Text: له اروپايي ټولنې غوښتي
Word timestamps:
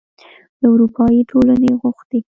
له 0.59 0.67
اروپايي 0.73 1.21
ټولنې 1.31 1.69
غوښتي 1.79 2.19